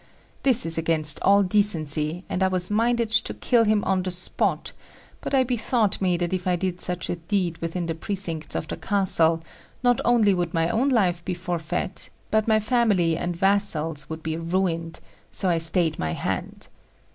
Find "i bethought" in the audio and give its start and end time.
5.35-6.01